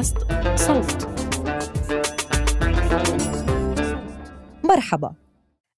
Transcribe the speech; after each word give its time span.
بودكاست 0.00 0.16
صوت. 0.56 1.08
مرحبا. 4.64 5.14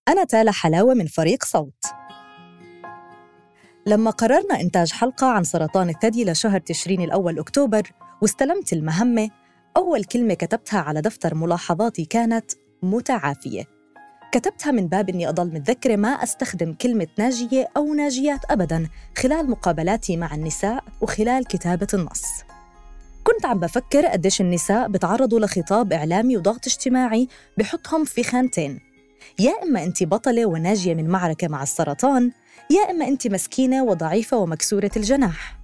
أنا 0.09 0.25
تالا 0.25 0.53
حلاوة 0.53 0.95
من 0.95 1.07
فريق 1.07 1.45
صوت. 1.45 1.85
لما 3.87 4.11
قررنا 4.11 4.61
إنتاج 4.61 4.93
حلقة 4.93 5.27
عن 5.27 5.45
سرطان 5.45 5.89
الثدي 5.89 6.25
لشهر 6.25 6.61
تشرين 6.61 7.01
الأول 7.01 7.39
أكتوبر 7.39 7.83
واستلمت 8.23 8.73
المهمة 8.73 9.31
أول 9.77 10.05
كلمة 10.05 10.35
كتبتها 10.35 10.81
على 10.81 11.01
دفتر 11.01 11.35
ملاحظاتي 11.35 12.05
كانت 12.05 12.53
متعافية. 12.83 13.65
كتبتها 14.33 14.73
من 14.73 14.87
باب 14.89 15.09
إني 15.09 15.29
أضل 15.29 15.47
متذكرة 15.47 15.97
ما 15.97 16.09
أستخدم 16.09 16.75
كلمة 16.75 17.07
ناجية 17.19 17.69
أو 17.77 17.95
ناجيات 17.95 18.41
أبداً 18.51 18.89
خلال 19.19 19.51
مقابلاتي 19.51 20.17
مع 20.17 20.35
النساء 20.35 20.85
وخلال 21.01 21.47
كتابة 21.47 21.87
النص. 21.95 22.52
كنت 23.25 23.47
عم 23.47 23.59
بفكر 23.59 24.07
قديش 24.07 24.41
النساء 24.41 24.89
بتعرضوا 24.89 25.41
لخطاب 25.41 25.93
إعلامي 25.93 26.37
وضغط 26.37 26.67
اجتماعي 26.67 27.29
بحطهم 27.59 28.05
في 28.05 28.23
خانتين 28.23 28.81
يا 29.39 29.53
إما 29.63 29.85
أنت 29.85 30.03
بطلة 30.03 30.47
وناجية 30.47 30.95
من 30.95 31.09
معركة 31.09 31.49
مع 31.49 31.63
السرطان 31.63 32.33
يا 32.71 32.91
إما 32.91 33.09
أنت 33.09 33.27
مسكينة 33.27 33.85
وضعيفة 33.85 34.37
ومكسورة 34.37 34.91
الجناح 34.97 35.59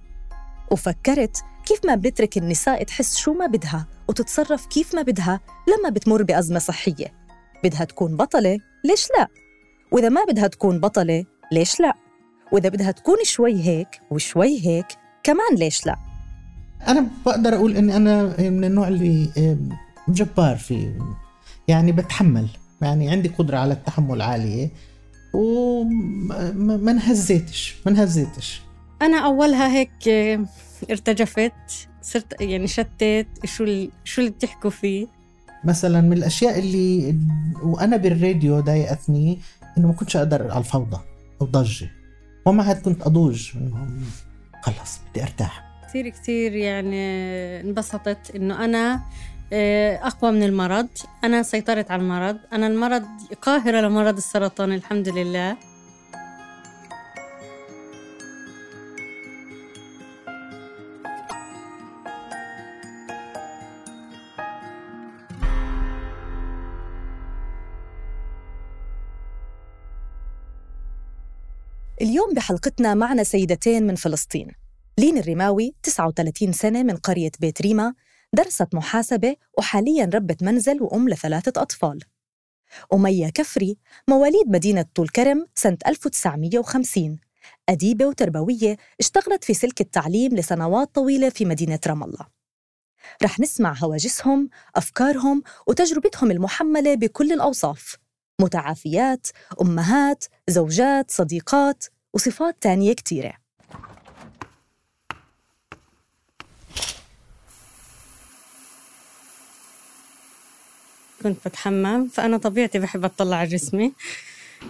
وفكرت 0.71 1.37
كيف 1.65 1.85
ما 1.85 1.95
بنترك 1.95 2.37
النساء 2.37 2.83
تحس 2.83 3.17
شو 3.17 3.33
ما 3.33 3.45
بدها 3.45 3.87
وتتصرف 4.07 4.65
كيف 4.65 4.95
ما 4.95 5.01
بدها 5.01 5.39
لما 5.67 5.89
بتمر 5.89 6.23
بأزمة 6.23 6.59
صحية 6.59 7.13
بدها 7.63 7.83
تكون 7.85 8.17
بطلة 8.17 8.57
ليش 8.83 9.07
لا؟ 9.17 9.27
وإذا 9.91 10.09
ما 10.09 10.23
بدها 10.29 10.47
تكون 10.47 10.79
بطلة 10.79 11.25
ليش 11.51 11.79
لا؟ 11.79 11.93
وإذا 12.51 12.69
بدها 12.69 12.91
تكون 12.91 13.17
شوي 13.23 13.63
هيك 13.63 14.01
وشوي 14.11 14.65
هيك 14.65 14.87
كمان 15.23 15.55
ليش 15.55 15.85
لا؟ 15.85 16.08
أنا 16.87 17.07
بقدر 17.25 17.55
أقول 17.55 17.77
إني 17.77 17.95
أنا 17.95 18.23
من 18.49 18.63
النوع 18.63 18.87
اللي 18.87 19.29
جبار 20.07 20.57
في 20.57 20.99
يعني 21.67 21.91
بتحمل 21.91 22.47
يعني 22.81 23.09
عندي 23.09 23.29
قدرة 23.29 23.57
على 23.57 23.73
التحمل 23.73 24.21
عالية 24.21 24.69
وما 25.33 26.91
انهزيتش 26.91 27.75
ما 27.85 27.91
انهزيتش. 27.91 28.61
أنا 29.01 29.25
أولها 29.25 29.67
هيك 29.67 30.09
ارتجفت 30.89 31.53
صرت 32.01 32.41
يعني 32.41 32.67
شتت 32.67 33.27
شو 33.45 33.63
ال... 33.63 33.89
شو 34.03 34.21
اللي 34.21 34.31
بتحكوا 34.31 34.69
فيه؟ 34.69 35.07
مثلا 35.63 36.01
من 36.01 36.13
الأشياء 36.13 36.59
اللي 36.59 37.15
وأنا 37.63 37.97
بالراديو 37.97 38.59
ضايقتني 38.59 39.39
إنه 39.77 39.87
ما 39.87 39.93
كنتش 39.93 40.17
أقدر 40.17 40.51
على 40.51 40.59
الفوضى 40.59 40.99
أو 41.41 41.45
ضجة. 41.45 41.89
ومع 42.45 42.63
هاد 42.63 42.81
كنت 42.81 43.01
أضوج 43.01 43.51
إنه 43.55 43.87
خلص 44.61 44.99
بدي 45.11 45.23
أرتاح. 45.23 45.68
كثير 45.89 46.09
كثير 46.09 46.55
يعني 46.55 47.01
انبسطت 47.61 48.35
إنه 48.35 48.65
أنا 48.65 49.01
آه، 49.53 49.95
أقوى 49.95 50.31
من 50.31 50.43
المرض. 50.43 50.87
أنا 51.23 51.43
سيطرت 51.43 51.91
على 51.91 52.01
المرض. 52.01 52.37
أنا 52.53 52.67
المرض 52.67 53.05
قاهرة 53.41 53.81
لمرض 53.81 54.17
السرطان 54.17 54.71
الحمد 54.71 55.09
لله. 55.09 55.57
اليوم 72.01 72.33
بحلقتنا 72.33 72.93
معنا 72.93 73.23
سيدتين 73.23 73.87
من 73.87 73.95
فلسطين. 73.95 74.68
لين 74.99 75.17
الرماوي 75.17 75.75
39 75.83 76.51
سنة 76.51 76.83
من 76.83 76.95
قرية 76.95 77.31
بيت 77.39 77.61
ريما 77.61 77.93
درست 78.33 78.67
محاسبة 78.75 79.35
وحالياً 79.57 80.09
ربة 80.13 80.35
منزل 80.41 80.83
وأم 80.83 81.09
لثلاثة 81.09 81.61
أطفال. 81.61 81.99
أمية 82.93 83.29
كفري 83.29 83.77
مواليد 84.09 84.47
مدينة 84.47 84.85
طول 84.95 85.07
كرم 85.09 85.45
سنة 85.55 85.77
1950 85.87 87.19
أديبة 87.69 88.05
وتربوية 88.05 88.77
اشتغلت 88.99 89.43
في 89.43 89.53
سلك 89.53 89.81
التعليم 89.81 90.35
لسنوات 90.35 90.95
طويلة 90.95 91.29
في 91.29 91.45
مدينة 91.45 91.79
رام 91.87 92.03
الله. 92.03 92.27
رح 93.23 93.39
نسمع 93.39 93.73
هواجسهم، 93.77 94.49
أفكارهم 94.75 95.43
وتجربتهم 95.67 96.31
المحملة 96.31 96.95
بكل 96.95 97.31
الأوصاف. 97.31 97.97
متعافيات، 98.41 99.27
أمهات، 99.61 100.25
زوجات، 100.47 101.11
صديقات 101.11 101.83
وصفات 102.13 102.57
تانية 102.61 102.93
كتيرة. 102.93 103.48
كنت 111.23 111.37
بتحمم 111.47 112.07
فأنا 112.07 112.37
طبيعتي 112.37 112.79
بحب 112.79 113.05
أطلع 113.05 113.35
على 113.37 113.49
جسمي. 113.49 113.91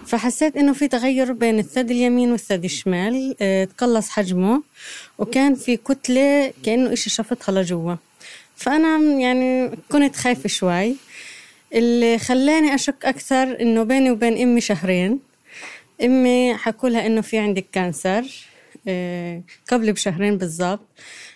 فحسيت 0.06 0.56
إنه 0.56 0.72
في 0.72 0.88
تغير 0.88 1.32
بين 1.32 1.58
الثدي 1.58 1.92
اليمين 1.92 2.32
والثدي 2.32 2.66
الشمال 2.66 3.36
آه 3.40 3.64
تقلص 3.64 4.08
حجمه 4.08 4.62
وكان 5.18 5.54
في 5.54 5.76
كتلة 5.76 6.52
كأنه 6.64 6.92
إشي 6.92 7.10
شفطها 7.10 7.52
لجوا. 7.52 7.94
فأنا 8.56 8.98
يعني 9.20 9.70
كنت 9.88 10.16
خايفة 10.16 10.48
شوي. 10.48 10.96
اللي 11.74 12.18
خلاني 12.18 12.74
أشك 12.74 13.04
أكثر 13.04 13.60
إنه 13.60 13.82
بيني 13.82 14.10
وبين 14.10 14.42
أمي 14.42 14.60
شهرين. 14.60 15.18
أمي 16.04 16.54
حكولها 16.54 17.06
إنه 17.06 17.20
في 17.20 17.38
عندك 17.38 17.64
cancer. 17.72 18.49
قبل 19.70 19.92
بشهرين 19.92 20.36
بالضبط. 20.38 20.80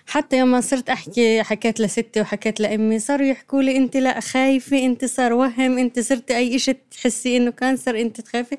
حتى 0.06 0.38
يوم 0.38 0.60
صرت 0.60 0.91
أحكي 0.91 1.43
حكيت 1.43 1.81
لستي 1.81 2.21
وحكيت 2.21 2.60
لأمي 2.60 2.99
صاروا 2.99 3.27
يحكوا 3.27 3.62
لي 3.62 3.77
انت 3.77 3.97
لا 3.97 4.21
خايفة 4.21 4.84
أنت 4.84 5.05
صار 5.05 5.32
وهم 5.32 5.78
أنت 5.78 6.00
صرت 6.00 6.31
أي 6.31 6.59
شيء 6.59 6.77
تحسي 6.91 7.37
إنه 7.37 7.50
cancer 7.50 8.00
أنت 8.00 8.21
تخافي. 8.21 8.56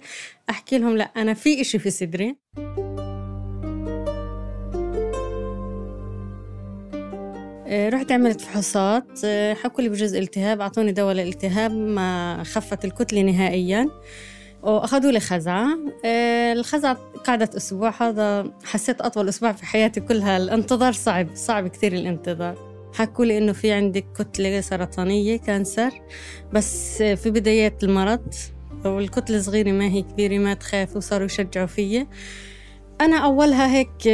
أحكي 0.49 0.77
لهم 0.77 0.97
لا 0.97 1.03
أنا 1.03 1.33
في 1.33 1.61
إشي 1.61 1.79
في 1.79 1.89
صدري. 1.89 2.35
آه، 7.67 7.89
رحت 7.89 8.11
عملت 8.11 8.41
فحوصات 8.41 9.19
آه، 9.25 9.53
حكوا 9.53 9.83
لي 9.83 9.89
بجوز 9.89 10.15
التهاب 10.15 10.61
أعطوني 10.61 10.91
دواء 10.91 11.13
للالتهاب 11.15 11.71
ما 11.71 12.43
خفت 12.43 12.85
الكتلة 12.85 13.21
نهائيا. 13.21 13.89
واخذوا 14.65 15.11
لي 15.11 15.19
خزعه 15.19 15.77
آه، 16.05 16.53
الخزعه 16.53 16.97
قعدت 17.25 17.55
أسبوع. 17.55 17.93
هذا 18.01 18.51
حسيت 18.63 19.01
أطول 19.01 19.29
أسبوع 19.29 19.51
في 19.51 19.65
حياتي 19.65 20.01
كلها. 20.01 20.37
الانتظار 20.37 20.93
صعب 20.93 21.27
صعب 21.35 21.67
كثير 21.67 21.93
الانتظار. 21.93 22.75
حكوا 22.93 23.25
لي 23.25 23.37
إنه 23.37 23.53
في 23.53 23.71
عندك 23.71 24.05
كتلة 24.19 24.61
سرطانية 24.61 25.37
كانسر. 25.37 25.91
بس 26.53 26.97
في 26.97 27.31
بدايات 27.31 27.83
المرض 27.83 28.33
والكتلة 28.85 29.39
صغيرة 29.39 29.71
ما 29.71 29.85
هي 29.85 30.01
كبيرة 30.01 30.37
ما 30.37 30.53
تخاف 30.53 30.95
وصاروا 30.95 31.25
يشجعوا 31.25 31.67
فيي 31.67 32.07
أنا 33.01 33.17
أولها 33.17 33.75
هيك 33.75 34.07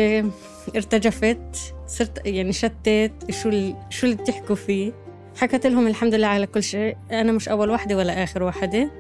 ارتجفت 0.75 1.73
صرت 1.87 2.25
يعني 2.25 2.53
شتت 2.53 3.11
شو 3.29 3.73
شو 3.89 4.07
اللي 4.07 4.15
بتحكوا 4.15 4.55
فيه؟ 4.55 4.91
حكت 5.37 5.67
لهم 5.67 5.87
الحمد 5.87 6.15
لله 6.15 6.27
على 6.27 6.47
كل 6.47 6.63
شيء. 6.63 6.97
أنا 7.11 7.31
مش 7.31 7.49
أول 7.49 7.69
وحدة 7.69 7.97
ولا 7.97 8.23
آخر 8.23 8.43
وحدة. 8.43 8.91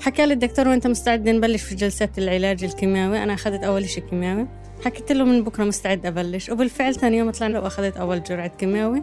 حكى 0.00 0.26
لي 0.26 0.34
الدكتور 0.34 0.68
وأنت 0.68 0.86
مستعد 0.86 1.28
نبلش 1.28 1.62
في 1.62 1.74
جلسات 1.74 2.18
العلاج 2.18 2.64
الكيماوي. 2.64 3.22
أنا 3.22 3.34
أخذت 3.34 3.64
أول 3.64 3.88
شيء 3.88 4.04
كيماوي. 4.04 4.46
حكيت 4.84 5.12
له 5.12 5.24
من 5.24 5.44
بكرة 5.44 5.64
مستعد 5.64 6.06
أبلش. 6.06 6.50
وبالفعل 6.50 6.94
ثاني 6.94 7.16
يوم 7.18 7.30
طلعنا 7.30 7.60
وأخذت 7.60 7.96
أول 7.96 8.22
جرعة 8.22 8.48
كيماوي. 8.48 9.02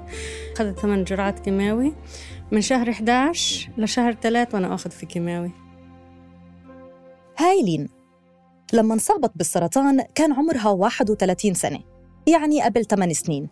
أخذت 0.55 0.79
ثمان 0.79 1.03
جرعات 1.03 1.39
كيماوي. 1.39 1.93
من 2.51 2.61
شهر 2.61 2.89
11 2.89 3.69
لشهر 3.77 4.13
3 4.13 4.55
وأنا 4.55 4.73
أخذ 4.73 4.89
في 4.89 5.05
كيماوي. 5.05 5.51
هاي 7.37 7.63
لين. 7.63 7.89
لما 8.73 8.93
انصابت 8.93 9.31
بالسرطان 9.35 10.03
كان 10.15 10.33
عمرها 10.33 10.69
31 10.69 11.53
سنة. 11.53 11.79
يعني 12.27 12.61
قبل 12.61 12.85
8 12.85 13.13
سنين. 13.13 13.49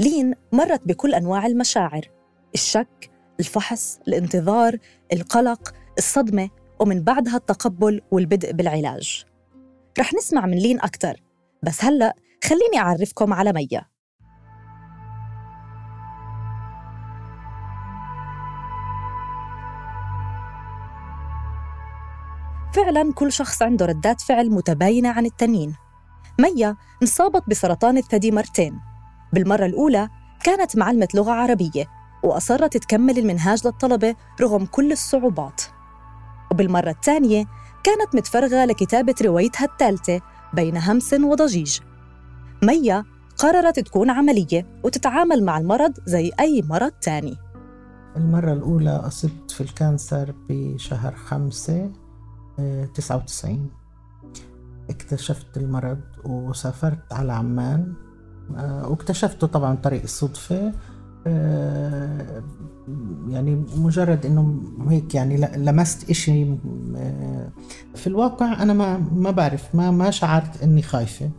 لين 0.00 0.34
مرت 0.52 0.80
بكل 0.86 1.14
أنواع 1.14 1.46
المشاعر. 1.46 2.19
الشك 2.54 3.10
الفحص 3.40 3.98
الانتظار 4.08 4.76
القلق 5.12 5.74
الصدمة 5.98 6.50
ومن 6.80 7.04
بعدها 7.04 7.36
التقبل 7.36 8.00
والبدء 8.10 8.52
بالعلاج. 8.52 9.24
رح 9.98 10.14
نسمع 10.14 10.46
من 10.46 10.58
لين 10.58 10.80
أكثر 10.80 11.16
بس 11.62 11.84
هلأ 11.84 12.14
خليني 12.44 12.78
أعرفكم 12.78 13.32
على 13.32 13.52
ميا. 13.52 13.90
فعلا 22.74 23.12
كل 23.12 23.32
شخص 23.32 23.62
عنده 23.62 23.86
ردات 23.86 24.20
فعل 24.20 24.50
متباينة 24.50 25.08
عن 25.08 25.26
التانيين. 25.26 25.74
ميا 26.40 26.76
انصابت 27.02 27.42
بسرطان 27.48 27.96
الثدي 27.96 28.30
مرتين. 28.30 28.80
بالمرة 29.32 29.66
الأولى 29.66 30.08
كانت 30.44 30.76
معلمة 30.76 31.08
لغة 31.14 31.32
عربية. 31.32 31.99
وأصرت 32.22 32.76
تكمل 32.76 33.18
المنهاج 33.18 33.66
للطلبة 33.66 34.14
رغم 34.40 34.66
كل 34.66 34.92
الصعوبات. 34.92 35.62
وبالمرة 36.50 36.90
الثانية 36.90 37.44
كانت 37.84 38.14
متفرغة 38.14 38.64
لكتابة 38.64 39.14
روايتها 39.22 39.64
الثالثة 39.64 40.20
بين 40.54 40.76
همس 40.76 41.12
وضجيج. 41.12 41.78
ميا 42.62 43.04
قررت 43.38 43.78
تكون 43.78 44.10
عملية 44.10 44.80
وتتعامل 44.84 45.44
مع 45.44 45.58
المرض 45.58 45.92
زي 46.06 46.32
أي 46.40 46.62
مرض 46.62 46.90
تاني. 46.90 47.36
المرة 48.16 48.52
الأولى 48.52 48.90
أصبت 48.90 49.50
في 49.50 49.60
الكانسر 49.60 50.34
بشهر 50.48 51.14
خمسة 51.14 51.92
آه، 52.58 52.84
تسعة 52.84 53.16
وتسعين. 53.16 53.70
اكتشفت 54.90 55.56
المرض 55.56 56.00
وسافرت 56.24 57.12
على 57.12 57.32
عمان 57.32 57.94
آه، 58.56 58.88
واكتشفته 58.88 59.46
طبعا 59.46 59.74
طريق 59.74 60.02
الصدفة 60.02 60.72
يعني 63.28 63.64
مجرد 63.76 64.26
إنه 64.26 64.62
هيك 64.88 65.14
يعني 65.14 65.36
لمست 65.56 66.10
إشي 66.10 66.44
في 67.94 68.06
الواقع 68.06 68.62
أنا 68.62 68.72
ما 68.72 68.98
ما 69.12 69.30
بعرف 69.30 69.74
ما 69.74 69.90
ما 69.90 70.10
شعرت 70.10 70.62
إني 70.62 70.82
خايفة. 70.82 71.30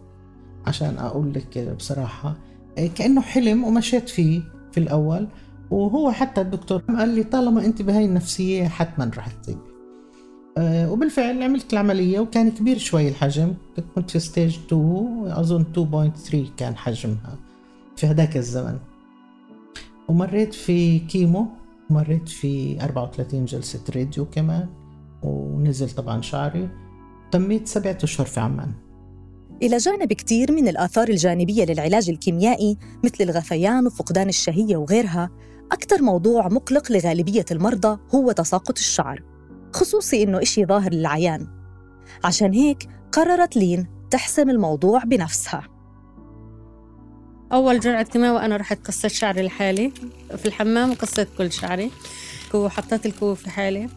عشان 0.66 0.98
أقول 0.98 1.34
لك 1.34 1.76
بصراحة 1.78 2.36
كأنه 2.96 3.22
حلم 3.22 3.64
ومشيت 3.64 4.10
فيه 4.10 4.42
في 4.72 4.80
الأول. 4.80 5.28
وهو 5.72 6.12
حتى 6.12 6.42
الدكتور 6.42 6.82
قال 6.82 7.10
لي 7.10 7.24
طالما 7.24 7.66
أنت 7.66 7.82
بهاي 7.82 8.06
النفسية 8.06 8.68
حتما 8.68 9.12
رح 9.18 9.28
تطيبي 9.28 9.60
وبالفعل 10.60 11.44
عملت 11.44 11.74
العملية 11.74 12.20
وكان 12.20 12.52
كبير 12.52 12.78
شوي 12.78 13.08
الحجم. 13.08 13.54
كنت 13.96 14.12
في 14.12 14.20
stage 14.20 14.58
2 14.68 15.24
أظن 15.28 15.64
2.3 15.64 16.36
كان 16.58 16.76
حجمها 16.76 17.38
في 17.96 18.08
هذاك 18.08 18.38
الزمن. 18.38 18.78
ومريت 20.12 20.54
في 20.54 21.00
chemo 21.00 21.48
مريت 21.90 22.30
في 22.30 22.84
34 22.84 23.46
جلسة 23.46 23.84
راديو 23.96 24.26
كمان 24.26 24.70
ونزل 25.24 25.90
طبعا 25.90 26.22
شعري. 26.22 26.70
تميت 27.32 27.68
سبعة 27.68 27.98
أشهر 28.04 28.28
في 28.28 28.40
عمان. 28.40 28.72
إلى 29.64 29.78
جانب 29.78 30.14
كتير 30.14 30.52
من 30.52 30.68
الآثار 30.68 31.10
الجانبية 31.10 31.66
للعلاج 31.66 32.10
الكيميائي 32.10 32.78
مثل 33.04 33.24
الغثيان 33.24 33.86
وفقدان 33.88 34.30
الشهية 34.30 34.78
وغيرها 34.78 35.30
أكثر 35.72 36.02
موضوع 36.02 36.48
مقلق 36.48 36.92
لغالبية 36.92 37.46
المرضى 37.52 38.00
هو 38.16 38.32
تساقط 38.32 38.78
الشعر 38.78 39.24
خصوصي 39.74 40.24
إنه 40.24 40.42
إشي 40.42 40.66
ظاهر 40.66 40.94
للعيان. 40.94 41.48
عشان 42.24 42.54
هيك 42.54 42.90
قررت 43.12 43.58
لين 43.58 43.88
تحسم 44.10 44.50
الموضوع 44.50 45.04
بنفسها. 45.04 45.71
أول 47.54 47.80
جرعة 47.80 48.04
كيماوي 48.04 48.46
أنا 48.46 48.58
رحت 48.58 48.88
قصيت 48.88 49.12
شعري 49.12 49.42
لحالي. 49.42 49.92
في 50.38 50.46
الحمام 50.46 50.92
وقصيت 50.92 51.28
كل 51.38 51.52
شعري. 51.52 51.92
وحطيت 52.54 53.06
الكوب 53.06 53.38
في 53.38 53.50
حالي. 53.50 53.90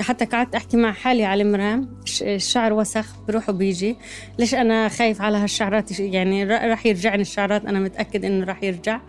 حتى 0.00 0.24
قعدت 0.24 0.54
أحكي 0.54 0.76
مع 0.76 0.92
حالي 0.92 1.24
على 1.24 1.42
المرام. 1.42 1.88
الشعر 2.22 2.72
وسخ 2.72 3.06
بروح 3.28 3.48
وبيجي 3.48 3.96
ليش 4.38 4.54
أنا 4.54 4.88
خايف 4.88 5.20
على 5.20 5.38
هالشعرات؟ 5.38 6.00
يعني 6.00 6.44
راح 6.44 6.86
يرجعني 6.86 7.22
الشعرات. 7.22 7.66
أنا 7.66 7.80
متأكد 7.80 8.24
إنه 8.24 8.46
راح 8.46 8.62
يرجع. 8.62 9.00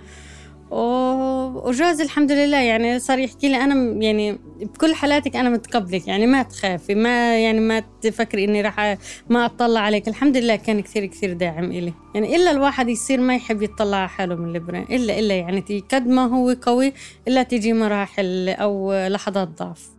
وجوز 0.71 2.01
الحمد 2.01 2.31
لله 2.31 2.57
يعني 2.57 2.99
صار 2.99 3.19
يحكي 3.19 3.49
لي 3.49 3.57
أنا 3.57 4.03
يعني 4.03 4.39
بكل 4.61 4.95
حالاتك 4.95 5.35
أنا 5.35 5.49
متقبلك 5.49 6.07
يعني 6.07 6.27
ما 6.27 6.43
تخافي 6.43 6.95
ما 6.95 7.39
يعني 7.39 7.59
ما 7.59 7.83
تفكري 8.01 8.43
إني 8.43 8.61
راح 8.61 8.97
ما 9.29 9.45
أطلع 9.45 9.79
عليك 9.79 10.07
الحمد 10.07 10.37
لله 10.37 10.55
كان 10.55 10.81
كثير 10.81 11.05
كثير 11.05 11.33
داعم 11.33 11.63
إلي. 11.63 11.93
يعني 12.15 12.35
إلا 12.35 12.51
الواحد 12.51 12.89
يصير 12.89 13.19
ما 13.19 13.35
يحب 13.35 13.61
يطلع 13.61 13.97
على 13.97 14.09
حاله 14.09 14.35
من 14.35 14.55
البرين 14.55 14.83
إلا 14.83 15.19
إلا 15.19 15.35
يعني 15.35 15.83
قد 15.91 16.07
ما 16.07 16.25
هو 16.25 16.55
قوي 16.61 16.93
إلا 17.27 17.43
تيجي 17.43 17.73
مراحل 17.73 18.49
أو 18.49 18.93
لحظات 19.07 19.47
ضعف. 19.47 19.89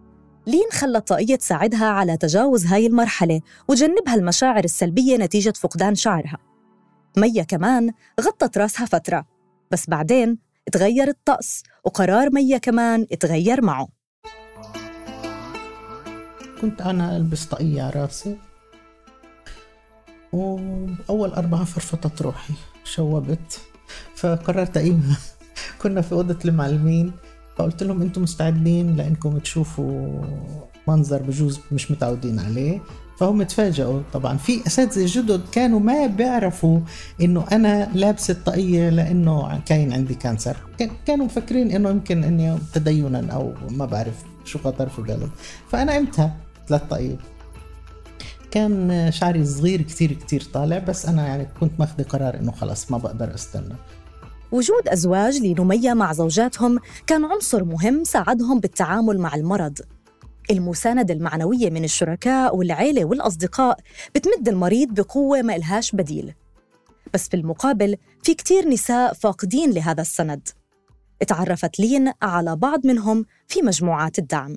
لين 0.47 0.71
خلت 0.73 1.09
طاقية 1.09 1.37
تساعدها 1.37 1.87
على 1.87 2.17
تجاوز 2.17 2.67
هاي 2.67 2.87
المرحلة 2.87 3.41
وجنبها 3.69 4.15
المشاعر 4.15 4.65
السلبية 4.65 5.17
نتيجة 5.17 5.53
فقدان 5.57 5.95
شعرها. 5.95 6.39
مية 7.17 7.43
كمان 7.43 7.93
غطت 8.21 8.59
راسها 8.59 8.87
فترة 8.87 9.27
بس 9.71 9.91
بعدين 9.91 10.46
تغير 10.76 11.08
الطقس 11.08 11.62
وقرار 11.84 12.31
مية 12.32 12.58
كمان 12.58 13.06
تغير 13.06 13.62
معه. 13.62 13.88
كنت 16.61 16.82
أنا 16.82 17.17
ألبس 17.17 17.44
طاقية 17.44 17.82
على 17.82 17.93
رأسي 18.02 18.37
وأول 20.32 21.32
أربعة 21.32 21.64
فرفطت 21.64 22.23
روحي 22.23 22.55
شوبت 22.84 23.61
فقررت 24.14 24.76
أقيمها 24.76 25.17
كنا 25.82 26.00
في 26.00 26.12
أوضة 26.12 26.38
المعلمين 26.44 27.12
فقلت 27.56 27.82
لهم 27.82 28.02
أنتم 28.02 28.23
مستعدين 28.23 28.96
لأنكم 28.96 29.38
تشوفوا 29.38 30.23
منظر 30.88 31.23
بجوز 31.23 31.61
مش 31.73 31.90
متعودين 31.90 32.38
عليه. 32.38 32.81
فهم 33.19 33.43
تفاجئوا. 33.43 34.03
طبعا 34.13 34.37
في 34.37 34.67
أساتذة 34.67 35.05
جدد 35.09 35.41
كانوا 35.53 35.81
ما 35.81 36.07
بيعرفوا 36.07 36.81
إنه 37.21 37.45
أنا 37.53 37.91
لابسة 37.95 38.33
الطاقية 38.33 38.89
لأنه 38.89 39.61
كاين 39.67 39.93
عندي 39.93 40.15
كانسر. 40.15 40.57
كانوا 41.07 41.25
مفكرين 41.25 41.71
إنه 41.71 41.91
يمكن 41.91 42.25
إني 42.25 42.59
تدينا 42.75 43.33
أو 43.33 43.53
ما 43.71 43.87
بعرف 43.87 44.15
شو 44.45 44.59
خطر 44.59 44.89
في 44.89 45.03
بالهم. 45.03 45.31
فأنا 45.69 45.93
قمتها 45.93 46.37
ثلاث 46.69 46.83
طاقية. 46.91 47.17
كان 48.51 49.09
شعري 49.13 49.47
صغير 49.47 49.83
كتير 49.83 50.12
كتير 50.12 50.43
طالع 50.53 50.79
بس 50.79 51.07
أنا 51.07 51.27
يعني 51.27 51.49
كنت 51.61 51.73
ماخذ 51.79 52.03
قرار 52.03 52.35
إنه 52.35 52.53
خلص 52.53 52.91
ما 52.91 52.99
بقدر 52.99 53.35
أستنى. 53.35 53.75
وجود 54.53 54.89
أزواج 54.89 55.39
لنمية 55.39 55.95
مع 55.95 56.12
زوجاتهم 56.12 56.79
كان 57.07 57.25
عنصر 57.25 57.65
مهم 57.65 58.05
ساعدهم 58.05 58.61
بالتعامل 58.61 59.19
مع 59.19 59.35
المرض. 59.35 59.79
المساندة 60.51 61.15
المعنوية 61.15 61.71
من 61.71 61.85
الشركاء 61.85 62.57
والعيلة 62.57 63.05
والأصدقاء 63.05 63.79
بتمد 64.15 64.49
المريض 64.49 64.89
بقوة 64.89 65.43
ما 65.43 65.57
إلهاش 65.57 65.93
بديل. 65.93 66.35
بس 67.15 67.29
في 67.29 67.35
المقابل 67.35 67.97
في 68.23 68.35
كتير 68.35 68.69
نساء 68.69 69.13
فاقدين 69.13 69.71
لهذا 69.71 70.01
السند. 70.01 70.49
اتعرفت 71.23 71.81
لين 71.81 72.13
على 72.23 72.57
بعض 72.57 72.87
منهم 72.87 73.27
في 73.49 73.63
مجموعات 73.63 74.19
الدعم. 74.19 74.57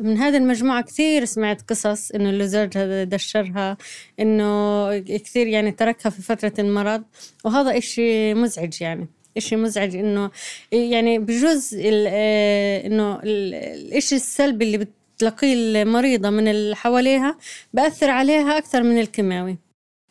من 0.00 0.16
هذه 0.16 0.36
المجموعة 0.36 0.82
كثير 0.82 1.24
سمعت 1.24 1.62
قصص 1.62 2.10
إنه 2.10 2.30
اللي 2.30 2.48
زوجها 2.48 3.04
دشرها 3.04 3.76
إنه 4.20 4.98
كثير 4.98 5.46
يعني 5.46 5.72
تركها 5.72 6.10
في 6.10 6.22
فترة 6.22 6.52
المرض 6.58 7.02
وهذا 7.44 7.78
إشي 7.78 8.34
مزعج 8.34 8.82
يعني. 8.82 9.08
إشي 9.36 9.56
مزعج 9.56 9.96
إنه 9.96 10.30
يعني 10.72 11.18
بجوز 11.18 11.76
آه، 11.80 12.86
إنه 12.86 13.20
الإشي 13.24 14.16
السلبي 14.16 14.64
اللي 14.64 14.78
تلاقيه 15.18 15.54
المريضة 15.54 16.30
من 16.30 16.48
اللي 16.48 16.76
حواليها 16.76 17.38
بأثر 17.72 18.10
عليها 18.10 18.58
أكثر 18.58 18.82
من 18.82 19.00
الكيماوي. 19.00 19.58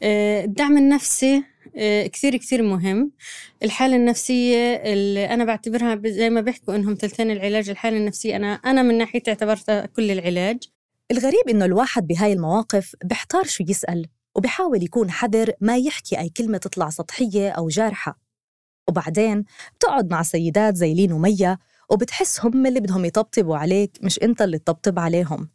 آه، 0.03 0.43
الدعم 0.43 0.77
النفسي 0.77 1.43
آه، 1.77 2.07
كثير 2.07 2.37
كثير 2.37 2.63
مهم. 2.63 3.11
الحالة 3.63 3.95
النفسية 3.95 4.75
اللي 4.75 5.25
أنا 5.25 5.45
بعتبرها 5.45 6.01
زي 6.05 6.29
ما 6.29 6.41
بيحكوا 6.41 6.75
إنهم 6.75 6.93
ثلثين 6.93 7.31
العلاج 7.31 7.69
الحالة 7.69 7.97
النفسية 7.97 8.35
أنا 8.35 8.53
أنا 8.53 8.81
من 8.81 8.97
ناحيتي 8.97 9.31
اعتبرتها 9.31 9.85
كل 9.85 10.11
العلاج. 10.11 10.57
الغريب 11.11 11.49
إنه 11.49 11.65
الواحد 11.65 12.07
بهاي 12.07 12.33
المواقف 12.33 12.95
بحتار 13.03 13.43
شو 13.43 13.63
يسأل 13.67 14.05
وبحاول 14.35 14.83
يكون 14.83 15.11
حذر 15.11 15.51
ما 15.61 15.77
يحكي 15.77 16.19
أي 16.19 16.29
كلمة 16.29 16.57
تطلع 16.57 16.89
سطحية 16.89 17.49
أو 17.49 17.67
جارحة. 17.67 18.19
وبعدين 18.89 19.45
بتقعد 19.75 20.11
مع 20.11 20.23
سيدات 20.23 20.75
زي 20.75 20.93
لين 20.93 21.11
ومية 21.11 21.59
وبتحس 21.93 22.45
هم 22.45 22.65
اللي 22.65 22.79
بدهم 22.79 23.05
يطبطبوا 23.05 23.57
عليك 23.57 23.97
مش 24.01 24.23
أنت 24.23 24.41
اللي 24.41 24.57
تطبطب 24.57 24.99
عليهم. 24.99 25.49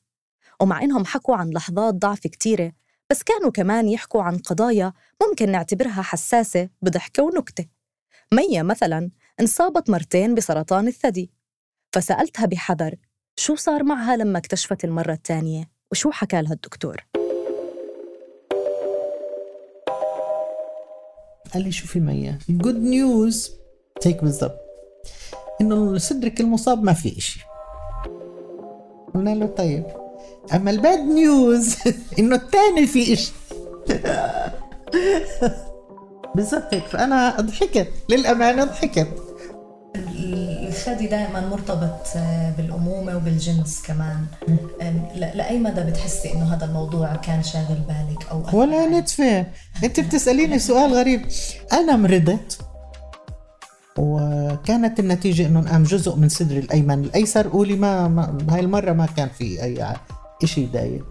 ومع 0.60 0.82
إنهم 0.82 1.04
حكوا 1.04 1.36
عن 1.36 1.50
لحظات 1.50 1.94
ضعف 1.94 2.20
كتيرة 2.20 2.72
بس 3.10 3.22
كانوا 3.22 3.50
كمان 3.50 3.88
يحكوا 3.88 4.22
عن 4.22 4.38
قضايا 4.38 4.92
ممكن 5.22 5.50
نعتبرها 5.50 6.02
حساسة 6.02 6.68
بضحكة 6.82 7.22
ونكتة. 7.22 7.66
مية 8.32 8.62
مثلا 8.62 9.10
انصابت 9.40 9.90
مرتين 9.90 10.34
بسرطان 10.34 10.88
الثدي 10.88 11.30
فسألتها 11.92 12.46
بحذر 12.46 12.94
شو 13.36 13.54
صار 13.54 13.82
معها 13.82 14.16
لما 14.16 14.38
اكتشفت 14.38 14.84
المرة 14.84 15.12
الثانية؟ 15.12 15.70
وشو 15.92 16.10
حكى 16.10 16.42
لها 16.42 16.52
الدكتور؟ 16.52 17.06
قال 21.54 21.62
لي 21.64 21.72
شوفي 21.72 22.00
the 22.00 22.38
good 22.48 22.76
news 22.76 23.52
هيك 24.04 24.22
بالضبط 24.22 24.67
إنه 25.60 25.98
صدرك 25.98 26.40
المصاب 26.40 26.82
ما 26.82 26.92
في 26.92 27.18
إشي. 27.18 27.40
قلنا 29.14 29.30
له 29.30 29.46
طيب. 29.46 29.84
أما 30.54 30.70
ال 30.70 30.77
bad 30.77 30.98
news 30.98 31.76
إنه 32.18 32.36
الثاني 32.36 32.86
في 32.86 33.12
إشي. 33.12 33.32
بالضبط 36.34 36.74
هيك. 36.74 36.84
فأنا 36.86 37.40
ضحكت 37.40 37.88
للأمانة 38.08 38.64
ضحكت 38.64 39.08
الثدي 40.68 41.06
دائما 41.06 41.48
مرتبط 41.48 42.06
بالأمومة 42.56 43.16
وبالجنس 43.16 43.82
كمان. 43.82 44.24
لأي 45.14 45.58
مدى 45.58 45.80
بتحسي 45.80 46.32
إنه 46.34 46.54
هذا 46.54 46.64
الموضوع 46.64 47.16
كان 47.16 47.42
شاغل 47.42 47.78
بالك 47.88 48.28
أو 48.30 48.58
ولا 48.60 48.86
نتفه 48.86 49.46
أنت 49.84 50.00
بتسأليني 50.00 50.58
سؤال 50.58 50.94
غريب. 50.94 51.26
أنا 51.72 51.96
مرضت. 51.96 52.67
وكانت 53.98 55.00
النتيجة 55.00 55.46
إنه 55.46 55.58
انقام 55.58 55.82
جزء 55.82 56.16
من 56.16 56.28
صدري 56.28 56.58
الأيمن 56.58 57.04
الأيسر 57.04 57.48
قولي 57.48 57.76
ما, 57.76 58.08
ما 58.08 58.46
هاي 58.50 58.60
المرة 58.60 58.92
ما 58.92 59.06
كان 59.06 59.28
في 59.38 59.62
أي 59.62 59.86
إشي 60.44 60.66
داير 60.66 61.04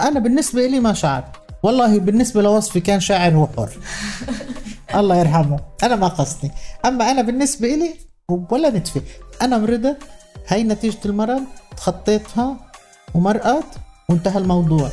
أنا 0.00 0.20
بالنسبة 0.20 0.66
لي 0.66 0.80
ما 0.80 0.92
شعرت 0.92 1.24
والله 1.62 1.98
بالنسبة 1.98 2.42
لوصفي 2.42 2.80
كان 2.80 3.00
شاعر 3.00 3.34
هو 3.34 3.46
حر 3.56 3.70
الله 4.94 5.16
يرحمه. 5.16 5.60
أنا 5.82 5.96
ما 5.96 6.08
قصدي. 6.08 6.50
أما 6.84 7.10
أنا 7.10 7.22
بالنسبة 7.22 7.68
لي 7.68 7.94
ولا 8.28 8.70
نتفه 8.70 9.02
أنا 9.42 9.58
مرضت 9.58 9.98
هاي 10.48 10.64
نتيجة 10.64 10.98
المرض. 11.04 11.42
تخطيتها 11.76 12.56
ومرقت 13.14 13.64
وانتهى 14.08 14.38
الموضوع. 14.38 14.90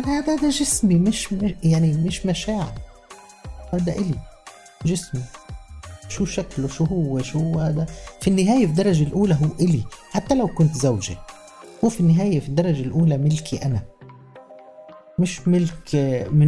أنا 0.00 0.18
هذا 0.18 0.34
هذا 0.34 0.48
جسمي 0.48 0.94
مش 0.94 1.34
يعني 1.62 1.92
مش 1.92 2.26
مشاعر. 2.26 2.72
هذا 3.72 3.92
إلي 3.92 4.14
جسمي. 4.86 5.22
شو 6.08 6.24
شكله؟ 6.24 6.68
شو 6.68 6.84
هو؟ 6.84 7.22
شو 7.22 7.58
هذا؟ 7.58 7.86
في 8.20 8.28
النهاية 8.28 8.66
في 8.66 8.70
الدرجة 8.72 9.02
الأولى 9.02 9.34
هو 9.34 9.64
إلي. 9.64 9.82
حتى 10.10 10.34
لو 10.34 10.46
كنت 10.46 10.74
زوجة. 10.74 11.16
هو 11.84 11.88
في 11.88 12.00
النهاية 12.00 12.40
في 12.40 12.48
الدرجة 12.48 12.82
الأولى 12.82 13.18
ملكي 13.18 13.56
أنا. 13.56 13.82
مش 15.18 15.48
ملك 15.48 15.96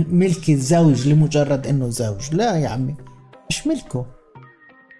ملك 0.08 0.50
الزوج 0.50 1.08
لمجرد 1.08 1.66
إنه 1.66 1.88
زوج. 1.88 2.34
لا 2.34 2.56
يا 2.56 2.68
عمي 2.68 2.94
مش 3.50 3.66
ملكه. 3.66 4.06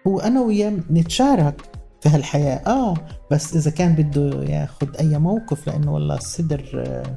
هو 0.07 0.21
أنا 0.21 0.41
وياه 0.41 0.73
نتشارك 0.91 1.63
في 2.01 2.09
هالحياة. 2.09 2.57
آه 2.67 2.95
بس 3.31 3.57
إذا 3.57 3.71
كان 3.71 3.95
بده 3.95 4.45
ياخذ 4.45 4.97
أي 5.01 5.19
موقف 5.19 5.67
لأنه 5.67 5.95
والله 5.95 6.15
الصدر 6.15 6.85
آه، 6.87 7.17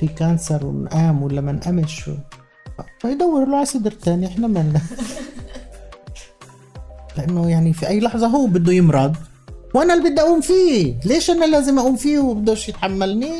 في 0.00 0.06
كانسر 0.06 0.66
ونقام 0.66 1.22
ولا 1.22 1.40
ما 1.40 1.52
نقامش 1.52 2.10
فيدور 3.00 3.48
له 3.48 3.56
على 3.56 3.66
صدر 3.66 3.90
تاني 3.90 4.26
إحنا 4.26 4.46
مالنا 4.46 4.80
لأنه 7.16 7.50
يعني 7.50 7.72
في 7.72 7.88
أي 7.88 8.00
لحظة 8.00 8.26
هو 8.26 8.46
بده 8.46 8.72
يمرض 8.72 9.16
وأنا 9.74 9.94
اللي 9.94 10.10
بدي 10.10 10.20
أقوم 10.20 10.40
فيه. 10.40 10.94
ليش 11.04 11.30
أنا 11.30 11.44
لازم 11.44 11.78
أقوم 11.78 11.96
فيه 11.96 12.18
وبدوش 12.18 12.68
يتحملني؟ 12.68 13.32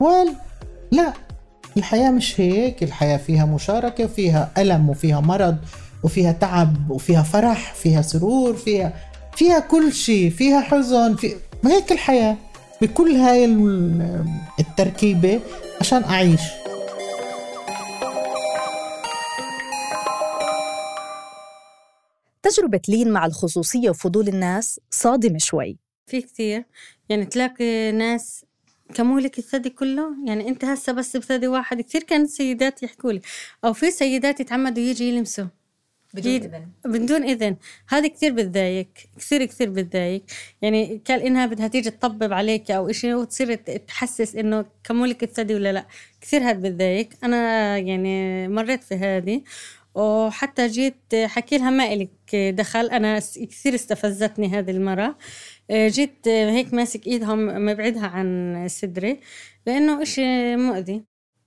وال 0.00 0.32
لا. 0.90 1.12
الحياة 1.76 2.10
مش 2.10 2.40
هيك. 2.40 2.82
الحياة 2.82 3.16
فيها 3.16 3.44
مشاركة 3.44 4.06
فيها 4.06 4.50
ألم 4.58 4.90
وفيها 4.90 5.20
مرض 5.20 5.56
وفيها 6.02 6.32
تعب 6.32 6.90
وفيها 6.90 7.22
فرح 7.22 7.74
فيها 7.74 8.02
سرور 8.02 8.54
فيها 8.54 8.92
فيها 9.36 9.58
كل 9.58 9.92
شيء 9.92 10.30
فيها 10.30 10.60
حزن 10.60 11.16
في 11.16 11.34
هيك 11.64 11.92
الحياة. 11.92 12.36
بكل 12.82 13.10
هاي 13.10 13.44
التركيبة 14.60 15.40
عشان 15.80 16.04
أعيش. 16.04 16.40
تجربة 22.42 22.80
لين 22.88 23.10
مع 23.10 23.26
الخصوصية 23.26 23.90
وفضول 23.90 24.28
الناس 24.28 24.80
صادمة 24.90 25.38
شوي. 25.38 25.78
في 26.06 26.22
كثير 26.22 26.64
يعني 27.08 27.24
تلاقي 27.24 27.92
ناس 27.92 28.44
كمولك 28.94 29.38
الثدي 29.38 29.70
كله 29.70 30.10
يعني 30.26 30.48
أنت 30.48 30.64
هسه 30.64 30.92
بس 30.92 31.16
بثدي 31.16 31.46
واحد 31.48 31.80
كثير 31.80 32.02
كانت 32.02 32.30
سيدات 32.30 32.82
يحكوا 32.82 33.12
لي 33.12 33.20
أو 33.64 33.72
في 33.72 33.90
سيدات 33.90 34.40
يتعمدوا 34.40 34.82
يجي 34.82 35.08
يلمسوا. 35.08 35.44
بدون 36.16 36.32
إذن. 36.32 36.68
بدون 36.84 37.22
إذن. 37.22 37.56
هذه 37.88 38.06
كثير 38.06 38.32
بتضايق. 38.32 38.88
كثير 39.18 39.44
كثير 39.44 39.70
بتضايق. 39.70 40.22
يعني 40.62 41.00
كان 41.04 41.20
إنها 41.20 41.46
بدها 41.46 41.68
تيجي 41.68 41.90
تطبب 41.90 42.32
عليك 42.32 42.70
أو 42.70 42.90
إشي 42.90 43.14
وتصير 43.14 43.54
تحسس 43.54 44.36
إنه 44.36 44.64
كمولك 44.84 45.22
الثدي 45.22 45.54
ولا 45.54 45.72
لا. 45.72 45.86
كثير 46.20 46.42
هاد 46.42 46.62
بتضايق. 46.62 47.08
أنا 47.24 47.78
يعني 47.78 48.48
مريت 48.48 48.84
في 48.84 48.94
هذه. 48.94 49.42
وحتى 49.94 50.66
جيت 50.66 51.14
حكي 51.14 51.58
لها 51.58 51.70
ما 51.70 51.92
إلك 51.92 52.36
دخل. 52.36 52.90
أنا 52.90 53.18
كثير 53.18 53.74
استفزتني 53.74 54.48
هذه 54.48 54.70
المرة. 54.70 55.16
جيت 55.70 56.28
هيك 56.28 56.74
ماسك 56.74 57.06
إيدهم 57.06 57.66
مبعدها 57.66 58.06
عن 58.06 58.66
صدري 58.68 59.20
لأنه 59.66 60.02
إشي 60.02 60.56
مؤذي. 60.56 61.02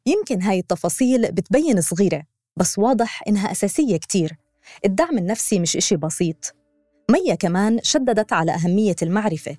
يمكن 0.06 0.42
هاي 0.42 0.60
التفاصيل 0.60 1.32
بتبين 1.32 1.82
صغيرة 1.82 2.24
بس 2.58 2.80
واضح 2.80 3.24
إنها 3.28 3.52
أساسية 3.52 3.98
كتير. 3.98 4.38
الدعم 4.86 5.18
النفسي 5.18 5.60
مش 5.60 5.78
إشي 5.78 5.96
بسيط. 5.96 6.56
ميا 7.12 7.36
كمان 7.36 7.80
شددت 7.84 8.34
على 8.34 8.52
أهمية 8.52 8.96
المعرفة. 9.02 9.58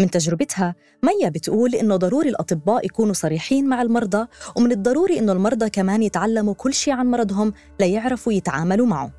من 0.00 0.10
تجربتها 0.10 0.74
ميا 1.02 1.28
بتقول 1.28 1.74
إنه 1.74 1.96
ضروري 1.96 2.28
الأطباء 2.28 2.86
يكونوا 2.86 3.12
صريحين 3.12 3.68
مع 3.68 3.82
المرضى 3.82 4.26
ومن 4.56 4.72
الضروري 4.72 5.18
إنه 5.18 5.32
المرضى 5.32 5.70
كمان 5.70 6.02
يتعلموا 6.02 6.54
كل 6.54 6.74
شيء 6.74 6.94
عن 6.94 7.06
مرضهم 7.06 7.52
ليعرفوا 7.80 8.32
يتعاملوا 8.32 8.86
معه. 8.86 9.10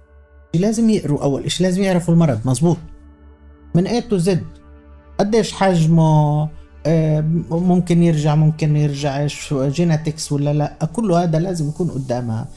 لازم 0.55 0.89
يقروا 0.89 1.23
أول 1.23 1.43
إشي 1.43 1.63
لازم 1.63 1.81
يعرفوا 1.81 2.13
المرض 2.13 2.39
مزبوط 2.45 2.77
من 3.75 3.87
A 3.87 4.01
to 4.01 4.25
Z. 4.25 4.37
قديش 5.19 5.51
حجمه 5.51 6.49
آه، 6.85 7.21
ممكن 7.51 8.03
يرجع 8.03 8.35
ممكن 8.35 8.75
يرجعش 8.75 9.53
جيناتكس 9.53 10.31
ولا 10.31 10.53
لا. 10.53 10.85
كله 10.93 11.23
هذا 11.23 11.39
لازم 11.39 11.69
يكون 11.69 11.87
قدامها. 11.87 12.47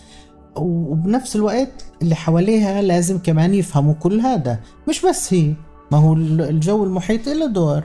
وبنفس 0.57 1.37
الوقت 1.37 1.85
اللي 2.03 2.15
حواليها 2.15 2.83
لازم 2.83 3.19
كمان 3.19 3.55
يفهموا 3.55 3.95
كل 3.95 4.21
هذا. 4.21 4.61
مش 4.89 5.07
بس 5.07 5.35
هي 5.35 5.55
ما 5.93 5.99
هو 5.99 6.13
الجو 6.13 6.85
المحيط 6.85 7.29
له 7.29 7.47
دور. 7.47 7.83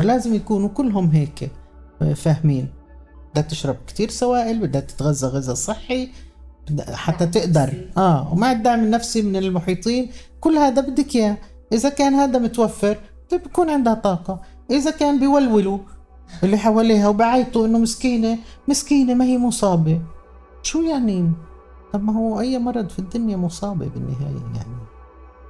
لازم 0.00 0.34
يكونوا 0.34 0.68
كلهم 0.68 1.10
هيك 1.10 1.50
فاهمين. 2.14 2.68
بدها 3.32 3.42
تشرب 3.42 3.76
كتير 3.86 4.10
سوائل 4.10 4.58
بدها 4.58 4.80
تتغذى 4.80 5.26
غذاء 5.26 5.54
صحي 5.54 6.08
حتى 6.92 7.26
تقدر. 7.26 7.90
آه 7.96 8.32
ومع 8.32 8.52
الدعم 8.52 8.84
النفسي 8.84 9.22
من 9.22 9.36
المحيطين. 9.36 10.10
كل 10.40 10.56
هذا 10.56 10.82
بدك 10.82 11.16
إياه. 11.16 11.36
إذا 11.72 11.88
كان 11.88 12.14
هذا 12.14 12.38
متوفر 12.38 12.98
بكون 13.32 13.70
عندها 13.70 13.94
طاقة. 13.94 14.40
إذا 14.70 14.90
كان 14.90 15.20
بيولولوا 15.20 15.78
اللي 16.42 16.58
حواليها 16.58 17.08
وبعيطوا 17.08 17.66
إنه 17.66 17.78
مسكينة 17.78 18.38
مسكينة 18.68 19.14
ما 19.14 19.24
هي 19.24 19.38
مصابة. 19.38 20.00
شو 20.62 20.82
يعني؟ 20.82 21.32
طب 21.94 22.04
ما 22.04 22.12
هو 22.12 22.40
أي 22.40 22.58
مرض 22.58 22.88
في 22.88 22.98
الدنيا 22.98 23.36
مصابة 23.36 23.86
بالنهاية 23.86 24.42
يعني. 24.54 24.76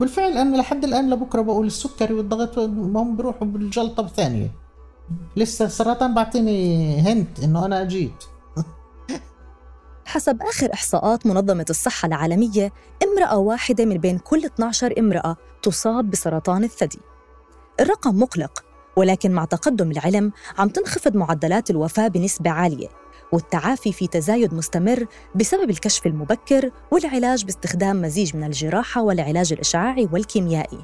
بالفعل 0.01 0.33
أنا 0.33 0.57
لحد 0.57 0.85
الآن 0.85 1.11
لبكرة 1.11 1.41
بقول 1.41 1.67
السكري 1.67 2.15
والضغط 2.15 2.59
ما 2.59 3.03
هم 3.03 3.17
بروحوا 3.17 3.47
بالجلطة 3.47 4.03
بثانية 4.03 4.51
لسه 5.37 5.65
السرطان 5.65 6.15
بعطيني 6.15 7.01
هنت 7.01 7.41
إنه 7.41 7.67
أنا 7.67 7.83
أجيت. 7.83 8.25
حسب 10.05 10.43
آخر 10.43 10.73
إحصاءات 10.75 11.27
منظمة 11.27 11.67
الصحة 11.71 12.07
العالمية 12.07 12.73
امرأة 13.05 13.37
واحدة 13.37 13.85
من 13.85 13.99
بين 13.99 14.19
كل 14.19 14.45
12 14.45 14.95
امرأة 14.99 15.37
تصاب 15.63 16.11
بسرطان 16.11 16.65
الثدي. 16.65 17.01
الرقم 17.81 18.19
مقلق 18.19 18.65
ولكن 18.97 19.33
مع 19.33 19.45
تقدم 19.45 19.91
العلم 19.91 20.33
عم 20.59 20.69
تنخفض 20.69 21.17
معدلات 21.17 21.71
الوفاة 21.71 22.09
بنسبة 22.09 22.51
عالية. 22.51 23.04
والتعافي 23.35 23.93
في 23.93 24.07
تزايد 24.07 24.55
مستمر 24.55 25.07
بسبب 25.35 25.71
الكشف 25.71 26.07
المبكر 26.07 26.71
والعلاج 26.91 27.45
باستخدام 27.45 28.03
مزيج 28.03 28.37
من 28.37 28.45
الجراحة 28.45 29.03
والعلاج 29.03 29.53
الإشعاعي 29.53 30.09
والكيميائي 30.13 30.79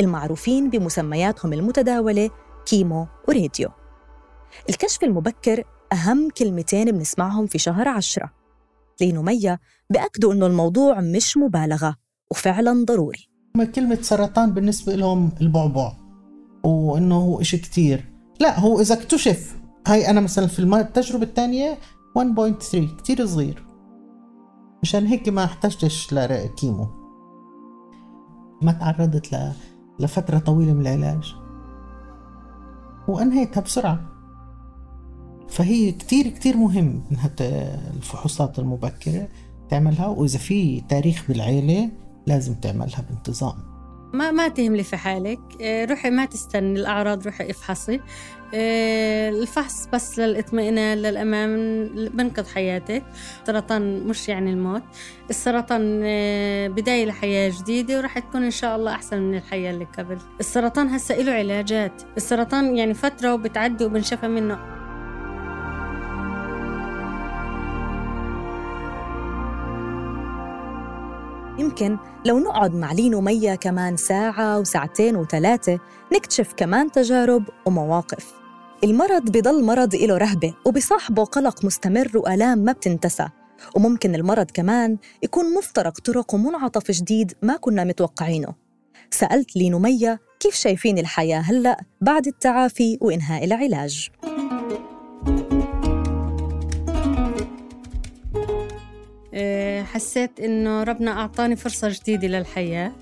المعروفين 0.00 0.70
بمسمياتهم 0.70 1.52
المتداولة 1.52 2.30
كيمو 2.66 3.06
وراديو. 3.28 3.68
الكشف 4.70 5.04
المبكر 5.04 5.64
أهم 5.92 6.28
كلمتين 6.30 6.90
بنسمعهم 6.90 7.46
في 7.46 7.58
شهر 7.58 7.88
عشرة. 7.88 8.32
لينو 9.00 9.22
ميا 9.22 9.58
بأكدوا 9.90 10.32
إنه 10.32 10.46
الموضوع 10.46 11.00
مش 11.00 11.36
مبالغة 11.36 11.96
وفعلا 12.30 12.84
ضروري. 12.84 13.28
كلمة 13.74 13.98
سرطان 14.02 14.50
بالنسبة 14.52 14.94
لهم 14.94 15.30
البعبع 15.40 15.92
وإنه 16.64 17.16
هو 17.16 17.40
إشي 17.40 17.58
كتير. 17.58 18.04
لا 18.40 18.60
هو 18.60 18.80
إذا 18.80 18.94
اكتشف 18.94 19.56
هاي 19.86 20.10
أنا 20.10 20.20
مثلا 20.20 20.46
في 20.46 20.58
التجربة 20.58 21.24
الثانية 21.24 21.78
1.3 22.16 22.96
كتير 22.98 23.26
صغير. 23.26 23.66
مشان 24.82 25.06
هيك 25.06 25.28
ما 25.28 25.44
احتجتش 25.44 26.12
لكيمو 26.12 26.86
ما 28.62 28.72
تعرضت 28.72 29.34
ل... 29.34 29.52
لفترة 29.98 30.38
طويلة 30.38 30.72
من 30.72 30.80
العلاج. 30.80 31.34
وأنهيتها 33.08 33.60
بسرعة. 33.60 34.00
فهي 35.48 35.92
كتير 35.92 36.28
كتير 36.28 36.56
مهم 36.56 37.02
إنها 37.10 37.30
الفحوصات 37.96 38.58
المبكرة 38.58 39.28
تعملها. 39.68 40.06
وإذا 40.06 40.38
في 40.38 40.80
تاريخ 40.80 41.24
بالعيلة 41.28 41.90
لازم 42.26 42.54
تعملها 42.54 43.04
بانتظام. 43.10 43.75
ما 44.12 44.30
ما 44.30 44.48
تهملي 44.48 44.82
في 44.82 44.96
حالك. 44.96 45.40
آه، 45.60 45.84
روحي 45.84 46.10
ما 46.10 46.24
تستني 46.24 46.80
الأعراض 46.80 47.26
روحي 47.26 47.50
افحصي. 47.50 48.00
آه، 48.54 49.28
الفحص 49.30 49.86
بس 49.92 50.18
للاطمئنان 50.18 50.98
للأمام 50.98 51.50
بنقذ 52.08 52.46
حياتك. 52.54 53.02
السرطان 53.42 54.00
مش 54.00 54.28
يعني 54.28 54.50
الموت. 54.50 54.82
السرطان 55.30 56.00
آه، 56.04 56.68
بداية 56.68 57.04
لحياة 57.04 57.52
جديدة 57.60 57.98
وراح 57.98 58.18
تكون 58.18 58.44
إن 58.44 58.50
شاء 58.50 58.76
الله 58.76 58.92
أحسن 58.92 59.18
من 59.22 59.36
الحياة 59.36 59.70
اللي 59.70 59.86
قبل. 59.98 60.18
السرطان 60.40 60.88
هسا 60.88 61.14
له 61.14 61.32
علاجات. 61.32 62.02
السرطان 62.16 62.76
يعني 62.76 62.94
فترة 62.94 63.34
وبتعدي 63.34 63.84
وبنشفى 63.84 64.28
منه. 64.28 64.85
يمكن 71.80 71.98
لو 72.26 72.38
نقعد 72.38 72.74
مع 72.74 72.92
لين 72.92 73.14
ومية 73.14 73.54
كمان 73.54 73.96
ساعة 73.96 74.58
وساعتين 74.58 75.16
وثلاثة 75.16 75.78
نكتشف 76.12 76.52
كمان 76.56 76.92
تجارب 76.92 77.44
ومواقف. 77.66 78.34
المرض 78.84 79.30
بضل 79.30 79.64
مرض 79.64 79.94
إله 79.94 80.18
رهبة 80.18 80.54
وبصاحبه 80.64 81.24
قلق 81.24 81.64
مستمر 81.64 82.10
وآلام 82.14 82.58
ما 82.58 82.72
بتنتسى. 82.72 83.28
وممكن 83.74 84.14
المرض 84.14 84.50
كمان 84.50 84.98
يكون 85.22 85.54
مفترق 85.54 86.00
طرق 86.00 86.34
ومنعطف 86.34 86.90
جديد 86.90 87.32
ما 87.42 87.56
كنا 87.56 87.84
متوقعينه. 87.84 88.54
سألت 89.10 89.56
لينو 89.56 89.78
ميا 89.78 90.18
كيف 90.40 90.54
شايفين 90.54 90.98
الحياة 90.98 91.38
هلأ 91.38 91.80
بعد 92.00 92.26
التعافي 92.26 92.98
وإنهاء 93.00 93.44
العلاج. 93.44 94.10
حسيت 99.96 100.40
إنه 100.40 100.82
ربنا 100.82 101.10
أعطاني 101.10 101.56
فرصة 101.56 101.88
جديدة 101.88 102.28
للحياة. 102.28 102.92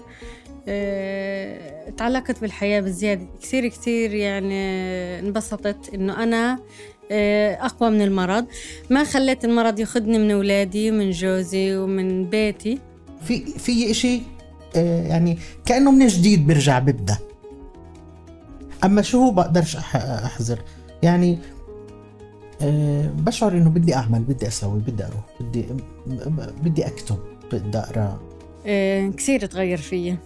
آه، 0.69 1.91
تعلقت 1.91 2.41
بالحياة 2.41 2.81
بزيادة. 2.81 3.27
كثير 3.43 3.69
كثير 3.69 4.15
يعني 4.15 4.55
انبسطت 5.21 5.95
إنه 5.95 6.23
أنا 6.23 6.59
آه، 7.11 7.55
أقوى 7.55 7.91
من 7.91 8.03
المرض. 8.03 8.47
ما 8.91 9.05
خليت 9.05 9.45
المرض 9.45 9.79
ياخذني 9.79 10.19
من 10.19 10.31
أولادي 10.31 10.91
ومن 10.91 11.11
جوزي 11.11 11.77
ومن 11.77 12.31
بيتي. 12.31 12.79
في 13.23 13.45
في 13.59 13.91
إشي 13.91 14.21
آه، 14.77 15.07
يعني 15.09 15.39
كأنه 15.67 15.91
من 15.91 16.07
جديد 16.07 16.47
برجع 16.47 16.79
ببدأ. 16.79 17.19
أما 18.85 19.03
شو 19.03 19.31
بقدرش 19.31 19.77
أح- 19.77 19.97
أحذر؟ 19.97 20.59
يعني 21.03 21.39
بشعر 23.11 23.53
إنه 23.53 23.71
بدي 23.71 23.95
أعمل 23.95 24.21
بدي 24.21 24.49
أسوي 24.49 24.81
بدي 24.81 25.05
أروح 25.05 25.25
بدي 25.41 25.67
بدي 26.63 26.87
أكتب 26.87 27.19
بدي 27.53 27.79
أقرأ. 27.79 28.21
آه، 28.67 29.09
كثير 29.09 29.47
تغير 29.47 29.79
فيي. 29.79 30.17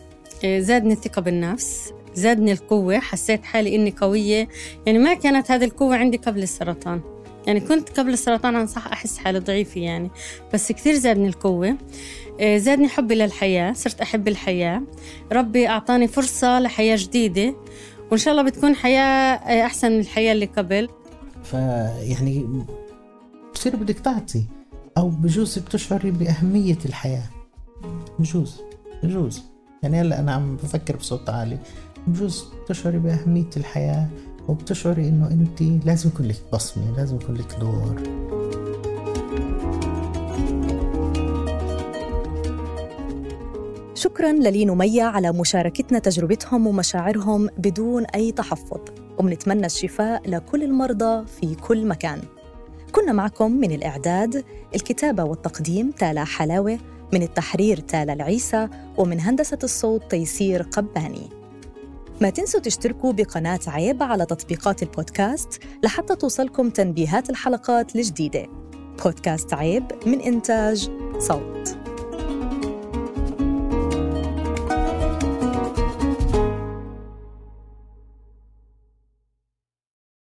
آه، 0.44 0.60
زادني 0.60 0.92
الثقة 0.92 1.22
بالنفس 1.22 1.92
زادني 2.14 2.52
القوة 2.52 2.98
حسيت 2.98 3.44
حالي 3.44 3.76
إني 3.76 3.94
قوية. 4.00 4.48
يعني 4.86 4.98
ما 4.98 5.14
كانت 5.14 5.50
هذه 5.50 5.64
القوة 5.64 5.96
عندي 5.96 6.16
قبل 6.16 6.42
السرطان. 6.42 7.00
يعني 7.46 7.60
كنت 7.60 8.00
قبل 8.00 8.12
السرطان 8.12 8.56
أنا 8.56 8.66
صح 8.66 8.86
أحس 8.86 9.18
حالي 9.18 9.38
ضعيفة 9.38 9.80
يعني 9.80 10.10
بس 10.54 10.72
كثير 10.72 10.94
زادني 10.94 11.28
القوة. 11.28 11.76
آه، 12.40 12.56
زادني 12.56 12.88
حبي 12.88 13.14
للحياة 13.14 13.72
صرت 13.72 14.00
أحب 14.00 14.28
الحياة. 14.28 14.82
ربي 15.32 15.68
أعطاني 15.68 16.08
فرصة 16.08 16.60
لحياة 16.60 16.96
جديدة 17.00 17.54
وإن 18.10 18.18
شاء 18.18 18.32
الله 18.32 18.42
بتكون 18.50 18.74
حياة 18.74 19.34
أحسن 19.66 19.92
من 19.92 20.00
الحياة 20.00 20.32
اللي 20.32 20.46
قبل. 20.46 20.88
فيعني 21.42 22.64
بصير 23.54 23.76
بدك 23.76 23.98
تعطي 23.98 24.44
أو 24.98 25.08
بجوز 25.08 25.58
بتشعري 25.58 26.10
بأهمية 26.10 26.78
الحياة. 26.84 27.30
بجوز 28.18 28.60
بجوز. 29.02 29.42
يعني 29.82 30.00
هلأ 30.00 30.20
أنا 30.20 30.32
عم 30.32 30.56
بفكر 30.56 30.96
بصوت 30.96 31.30
عالي. 31.30 31.58
بجوز 32.06 32.44
بتشعري 32.64 32.98
بأهمية 32.98 33.50
الحياة 33.56 34.08
وبتشعري 34.48 35.08
إنه 35.08 35.30
انت 35.30 35.62
لازم 35.86 36.08
يكون 36.08 36.26
لك 36.26 36.42
بصمة 36.52 36.96
لازم 36.96 37.16
يكون 37.16 37.34
لك 37.34 37.54
دور. 37.60 38.02
شكرا 43.94 44.32
للين 44.32 44.70
وميا 44.70 45.04
على 45.04 45.32
مشاركتنا 45.32 45.98
تجربتهم 45.98 46.66
ومشاعرهم 46.66 47.48
بدون 47.58 48.04
أي 48.04 48.32
تحفظ. 48.32 48.80
ومنتمنى 49.18 49.66
الشفاء 49.66 50.22
لكل 50.30 50.62
المرضى 50.62 51.26
في 51.26 51.54
كل 51.54 51.86
مكان. 51.86 52.20
كنا 52.92 53.12
معكم 53.12 53.52
من 53.52 53.72
الإعداد 53.72 54.44
الكتابة 54.74 55.24
والتقديم 55.24 55.90
تالا 55.90 56.24
حلاوة 56.24 56.78
من 57.12 57.22
التحرير 57.22 57.78
تالا 57.80 58.12
العيسى 58.12 58.68
ومن 58.96 59.20
هندسة 59.20 59.58
الصوت 59.64 60.10
تيسير 60.10 60.62
قباني. 60.62 61.28
ما 62.20 62.30
تنسوا 62.30 62.60
تشتركوا 62.60 63.12
بقناة 63.12 63.60
عيب 63.66 64.02
على 64.02 64.26
تطبيقات 64.26 64.82
البودكاست 64.82 65.62
لحتى 65.84 66.16
توصلكم 66.16 66.70
تنبيهات 66.70 67.30
الحلقات 67.30 67.96
الجديدة. 67.96 68.46
بودكاست 69.04 69.54
عيب 69.54 69.84
من 70.06 70.20
إنتاج 70.20 70.90
صوت. 71.18 71.77